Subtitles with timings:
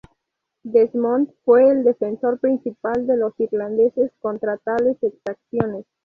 [0.63, 5.85] Desmond fue el defensor principal de los irlandeses contra tales exacciones.